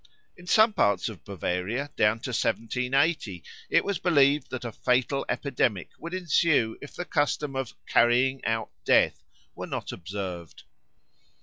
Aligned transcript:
In 0.35 0.47
some 0.47 0.73
parts 0.73 1.09
of 1.09 1.23
Bavaria 1.23 1.91
down 1.95 2.19
to 2.21 2.29
1780 2.31 3.43
it 3.69 3.83
was 3.85 3.99
believed 3.99 4.49
that 4.49 4.65
a 4.65 4.71
fatal 4.71 5.23
epidemic 5.29 5.89
would 5.99 6.15
ensue 6.15 6.75
if 6.81 6.95
the 6.95 7.05
custom 7.05 7.55
of 7.55 7.75
"Carrying 7.85 8.43
out 8.43 8.71
Death" 8.83 9.23
were 9.53 9.67
not 9.67 9.91
observed. 9.91 10.63